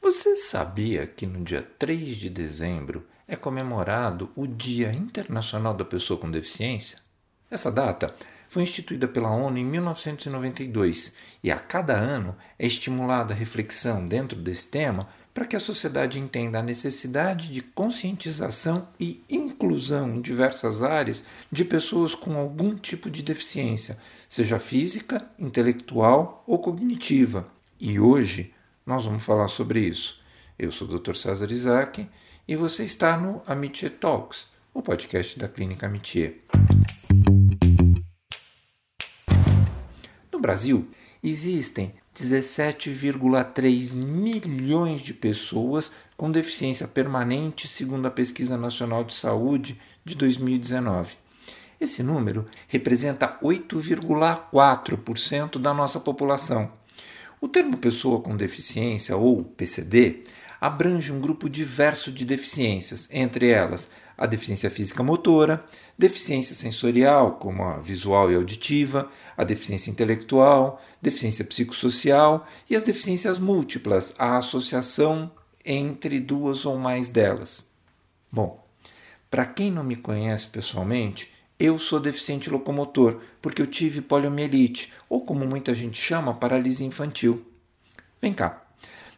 [0.00, 6.18] Você sabia que no dia 3 de dezembro é comemorado o Dia Internacional da Pessoa
[6.18, 6.98] com Deficiência?
[7.50, 8.14] Essa data
[8.48, 14.38] foi instituída pela ONU em 1992 e a cada ano é estimulada a reflexão dentro
[14.38, 20.82] desse tema para que a sociedade entenda a necessidade de conscientização e inclusão em diversas
[20.82, 21.22] áreas
[21.52, 27.46] de pessoas com algum tipo de deficiência, seja física, intelectual ou cognitiva.
[27.80, 28.52] E hoje
[28.88, 30.18] nós vamos falar sobre isso.
[30.58, 31.14] Eu sou o Dr.
[31.14, 32.08] César Isaac
[32.48, 36.36] e você está no Amitié Talks, o podcast da Clínica Amitié.
[40.32, 40.88] No Brasil,
[41.22, 50.14] existem 17,3 milhões de pessoas com deficiência permanente, segundo a Pesquisa Nacional de Saúde de
[50.14, 51.14] 2019.
[51.78, 56.77] Esse número representa 8,4% da nossa população.
[57.40, 60.24] O termo pessoa com deficiência, ou PCD,
[60.60, 65.64] abrange um grupo diverso de deficiências, entre elas a deficiência física motora,
[65.96, 73.38] deficiência sensorial, como a visual e auditiva, a deficiência intelectual, deficiência psicossocial e as deficiências
[73.38, 75.30] múltiplas, a associação
[75.64, 77.70] entre duas ou mais delas.
[78.32, 78.66] Bom,
[79.30, 85.22] para quem não me conhece pessoalmente, eu sou deficiente locomotor porque eu tive poliomielite, ou
[85.22, 87.44] como muita gente chama, paralisia infantil.
[88.22, 88.62] Vem cá,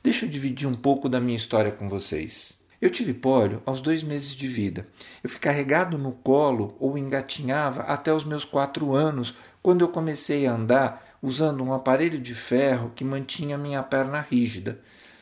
[0.02, 2.58] deixa eu dividir um pouco da minha história com vocês.
[2.80, 4.88] Eu tive pólio aos dois meses de vida.
[5.22, 10.46] Eu fui carregado no colo ou engatinhava até os meus quatro anos, quando eu comecei
[10.46, 14.80] a andar usando um aparelho de ferro que mantinha minha perna rígida.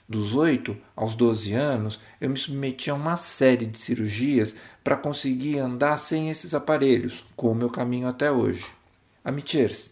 [0.08, 5.58] Dos 8 aos 12 anos, eu me submeti a uma série de cirurgias para conseguir
[5.58, 8.64] andar sem esses aparelhos, com o meu caminho até hoje.
[9.22, 9.90] Amitiers,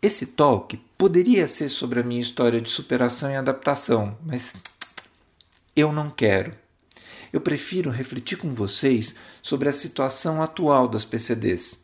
[0.00, 4.56] esse talk poderia ser sobre a minha história de superação e adaptação, mas
[5.76, 6.54] eu não quero
[7.32, 11.78] eu prefiro refletir com vocês sobre a situação atual das PCDs.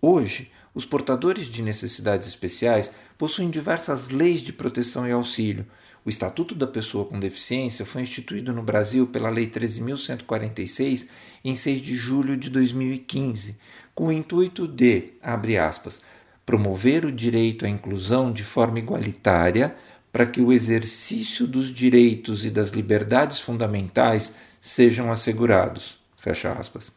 [0.00, 5.66] Hoje, os portadores de necessidades especiais possuem diversas leis de proteção e auxílio.
[6.04, 11.08] O Estatuto da Pessoa com Deficiência foi instituído no Brasil pela Lei 13.146
[11.44, 13.56] em 6 de julho de 2015,
[13.94, 16.00] com o intuito de, abre aspas,
[16.46, 19.76] promover o direito à inclusão de forma igualitária
[20.10, 25.98] para que o exercício dos direitos e das liberdades fundamentais sejam assegurados.
[26.16, 26.92] Fecha aspas.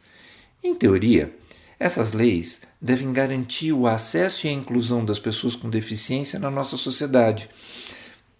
[0.62, 1.34] Em teoria,
[1.78, 6.76] essas leis devem garantir o acesso e a inclusão das pessoas com deficiência na nossa
[6.76, 7.48] sociedade.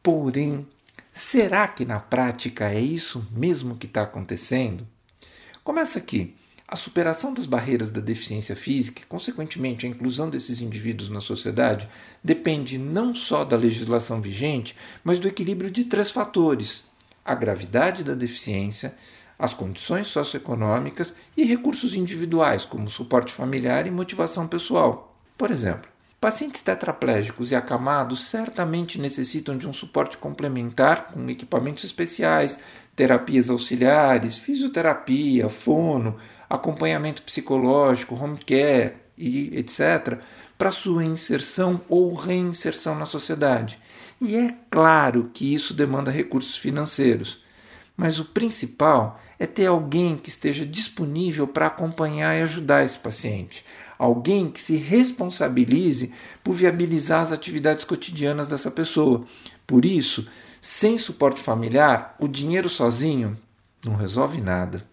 [0.04, 0.66] Porém,
[1.14, 4.86] será que na prática é isso mesmo que está acontecendo?
[5.64, 6.36] Começa aqui.
[6.68, 11.88] A superação das barreiras da deficiência física e, consequentemente, a inclusão desses indivíduos na sociedade
[12.22, 16.84] depende não só da legislação vigente, mas do equilíbrio de três fatores:
[17.24, 18.94] a gravidade da deficiência,
[19.38, 25.16] as condições socioeconômicas e recursos individuais, como suporte familiar e motivação pessoal.
[25.38, 25.93] Por exemplo,
[26.24, 32.58] pacientes tetraplégicos e acamados certamente necessitam de um suporte complementar com equipamentos especiais,
[32.96, 36.16] terapias auxiliares, fisioterapia, fono,
[36.48, 40.18] acompanhamento psicológico, home care e etc.,
[40.56, 43.78] para sua inserção ou reinserção na sociedade.
[44.18, 47.43] E é claro que isso demanda recursos financeiros.
[47.96, 53.64] Mas o principal é ter alguém que esteja disponível para acompanhar e ajudar esse paciente.
[53.98, 56.12] Alguém que se responsabilize
[56.42, 59.24] por viabilizar as atividades cotidianas dessa pessoa.
[59.66, 60.28] Por isso,
[60.60, 63.38] sem suporte familiar, o dinheiro sozinho
[63.84, 64.84] não resolve nada.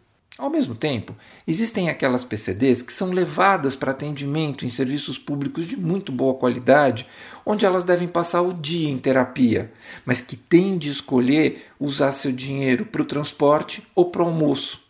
[0.42, 1.16] Ao mesmo tempo,
[1.48, 7.06] existem aquelas PCDs que são levadas para atendimento em serviços públicos de muito boa qualidade,
[7.46, 9.72] onde elas devem passar o dia em terapia,
[10.04, 14.84] mas que têm de escolher usar seu dinheiro para o transporte ou para o almoço.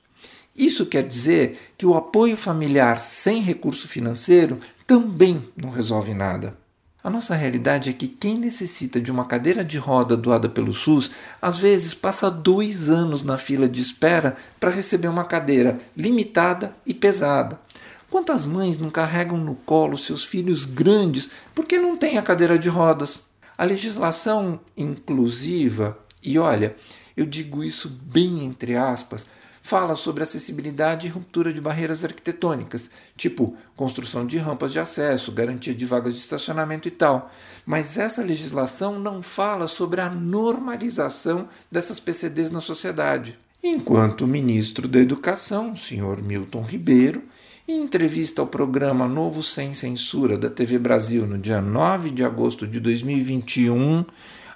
[0.55, 4.57] Isso quer dizer que o apoio familiar sem recurso financeiro
[4.87, 6.60] também não resolve nada.
[7.03, 11.09] A nossa realidade é que quem necessita de uma cadeira de roda doada pelo SUS
[11.41, 16.93] às vezes passa dois anos na fila de espera para receber uma cadeira limitada e
[16.93, 17.59] pesada.
[18.07, 22.69] Quantas mães não carregam no colo seus filhos grandes porque não têm a cadeira de
[22.69, 23.23] rodas?
[23.57, 26.75] A legislação inclusiva, e olha,
[27.17, 29.25] eu digo isso bem entre aspas,
[29.61, 35.73] fala sobre acessibilidade e ruptura de barreiras arquitetônicas, tipo construção de rampas de acesso, garantia
[35.73, 37.31] de vagas de estacionamento e tal.
[37.65, 43.37] Mas essa legislação não fala sobre a normalização dessas PCDs na sociedade.
[43.63, 47.23] Enquanto o ministro da Educação, senhor Milton Ribeiro,
[47.67, 52.67] em entrevista ao programa Novo Sem Censura da TV Brasil no dia 9 de agosto
[52.67, 54.03] de 2021,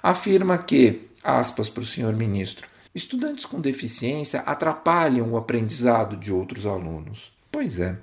[0.02, 2.66] afirma que aspas para o senhor ministro.
[2.96, 7.30] Estudantes com deficiência atrapalham o aprendizado de outros alunos.
[7.52, 7.98] Pois é.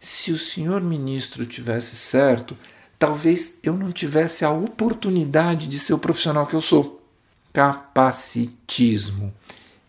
[0.00, 2.56] Se o senhor ministro tivesse certo,
[2.98, 7.06] talvez eu não tivesse a oportunidade de ser o profissional que eu sou.
[7.52, 9.34] Capacitismo.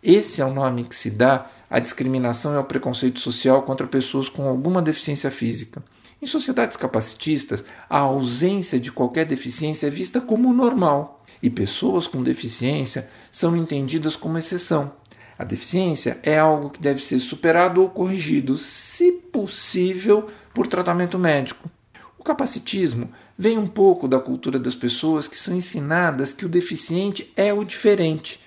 [0.04, 4.28] Esse é o nome que se dá à discriminação e ao preconceito social contra pessoas
[4.28, 5.81] com alguma deficiência física.
[6.24, 12.24] Em sociedades capacitistas, a ausência de qualquer deficiência é vista como normal e pessoas com
[12.24, 14.94] deficiência são entendidas como exceção.
[15.38, 21.70] A deficiência é algo que deve ser superado ou corrigido, se possível, por tratamento médico.
[22.18, 27.34] O capacitismo vem um pouco da cultura das pessoas que são ensinadas que o deficiente
[27.36, 28.40] é o diferente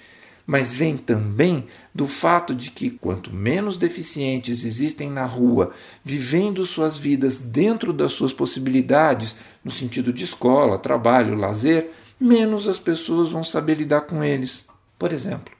[0.46, 5.72] mas vem também do fato de que quanto menos deficientes existem na rua,
[6.04, 11.90] vivendo suas vidas dentro das suas possibilidades, no sentido de escola, trabalho, lazer,
[12.20, 14.68] menos as pessoas vão saber lidar com eles.
[14.96, 15.52] Por exemplo,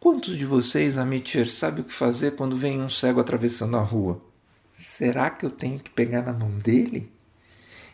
[0.00, 4.20] quantos de vocês, Amitir, sabe o que fazer quando vem um cego atravessando a rua?
[4.74, 7.10] Será que eu tenho que pegar na mão dele?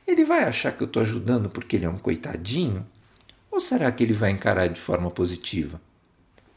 [0.06, 2.86] Ele vai achar que eu estou ajudando porque ele é um coitadinho?
[3.50, 5.80] Ou será que ele vai encarar de forma positiva?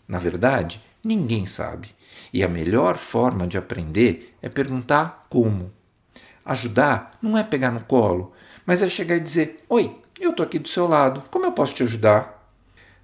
[0.09, 1.95] Na verdade, ninguém sabe.
[2.33, 5.71] E a melhor forma de aprender é perguntar como.
[6.43, 8.33] Ajudar não é pegar no colo,
[8.65, 11.75] mas é chegar e dizer: Oi, eu estou aqui do seu lado, como eu posso
[11.75, 12.51] te ajudar?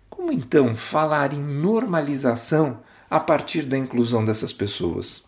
[0.09, 5.23] Como então falar em normalização a partir da inclusão dessas pessoas?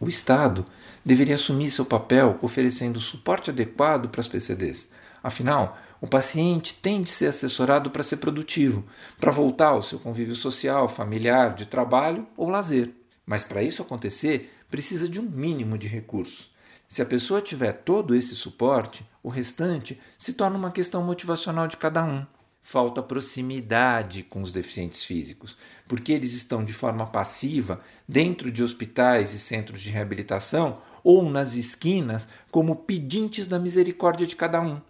[0.00, 0.66] O Estado
[1.04, 4.88] deveria assumir seu papel oferecendo suporte adequado para as PCDs.
[5.26, 8.84] Afinal, o paciente tem de ser assessorado para ser produtivo,
[9.18, 12.92] para voltar ao seu convívio social, familiar, de trabalho ou lazer.
[13.26, 16.48] Mas para isso acontecer, precisa de um mínimo de recursos.
[16.86, 21.76] Se a pessoa tiver todo esse suporte, o restante se torna uma questão motivacional de
[21.76, 22.24] cada um.
[22.62, 25.56] Falta proximidade com os deficientes físicos,
[25.88, 31.54] porque eles estão de forma passiva dentro de hospitais e centros de reabilitação ou nas
[31.54, 34.80] esquinas como pedintes da misericórdia de cada um.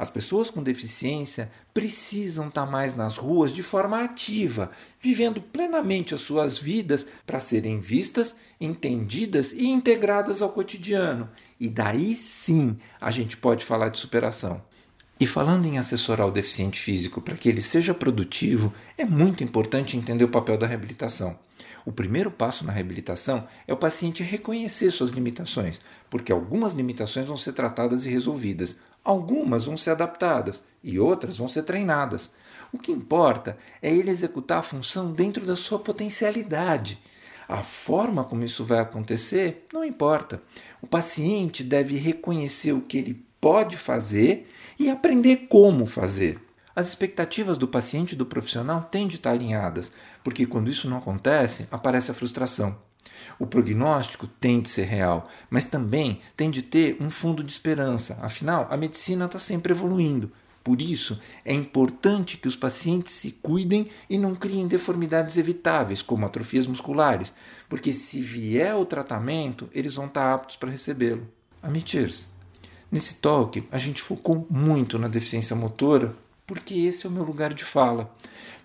[0.00, 6.22] As pessoas com deficiência precisam estar mais nas ruas de forma ativa, vivendo plenamente as
[6.22, 11.28] suas vidas para serem vistas, entendidas e integradas ao cotidiano.
[11.60, 14.62] E daí sim a gente pode falar de superação.
[15.20, 19.98] E falando em assessorar o deficiente físico para que ele seja produtivo, é muito importante
[19.98, 21.38] entender o papel da reabilitação.
[21.84, 27.36] O primeiro passo na reabilitação é o paciente reconhecer suas limitações, porque algumas limitações vão
[27.36, 32.30] ser tratadas e resolvidas, Algumas vão ser adaptadas e outras vão ser treinadas.
[32.72, 36.98] O que importa é ele executar a função dentro da sua potencialidade.
[37.48, 40.40] A forma como isso vai acontecer não importa.
[40.80, 44.48] O paciente deve reconhecer o que ele pode fazer
[44.78, 46.38] e aprender como fazer.
[46.80, 49.92] As expectativas do paciente e do profissional têm de estar alinhadas,
[50.24, 52.74] porque quando isso não acontece, aparece a frustração.
[53.38, 58.18] O prognóstico tem de ser real, mas também tem de ter um fundo de esperança.
[58.22, 60.32] Afinal, a medicina está sempre evoluindo.
[60.64, 66.24] Por isso, é importante que os pacientes se cuidem e não criem deformidades evitáveis, como
[66.24, 67.34] atrofias musculares,
[67.68, 71.28] porque se vier o tratamento, eles vão estar aptos para recebê-lo.
[71.62, 72.26] Amitirs,
[72.90, 76.16] nesse talk a gente focou muito na deficiência motora
[76.50, 78.12] porque esse é o meu lugar de fala.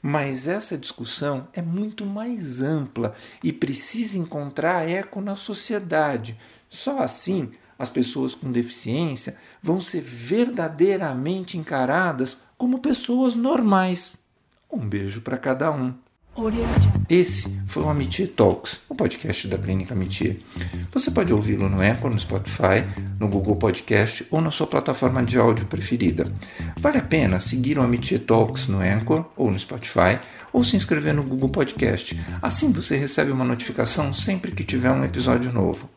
[0.02, 6.36] Mas essa discussão é muito mais ampla e precisa encontrar eco na sociedade.
[6.68, 14.18] Só assim as pessoas com deficiência vão ser verdadeiramente encaradas como pessoas normais.
[14.68, 15.94] Um beijo para cada um.
[17.10, 20.38] Esse foi o Amitie Talks, o podcast da Clínica Amitie.
[20.92, 22.84] Você pode ouvi-lo no Apple, no Spotify,
[23.18, 26.26] no Google Podcast ou na sua plataforma de áudio preferida.
[26.78, 30.20] Vale a pena seguir o Amitie Talks no Anchor ou no Spotify
[30.52, 32.20] ou se inscrever no Google Podcast.
[32.42, 35.90] Assim você recebe uma notificação sempre que tiver um episódio novo.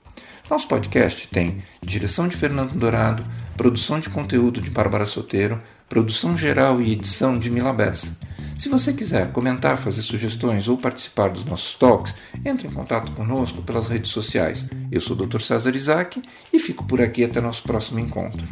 [0.48, 3.24] Nosso podcast tem direção de Fernando Dourado,
[3.56, 8.27] produção de conteúdo de Bárbara Soteiro, produção geral e edição de Mila Bessa.
[8.58, 12.12] Se você quiser comentar, fazer sugestões ou participar dos nossos talks,
[12.44, 14.66] entre em contato conosco pelas redes sociais.
[14.90, 15.40] Eu sou o Dr.
[15.40, 16.20] César Isaac
[16.52, 18.44] e fico por aqui até nosso próximo encontro.